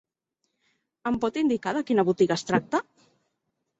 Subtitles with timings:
[1.11, 2.85] Em pot indicar de quina botiga es tracta?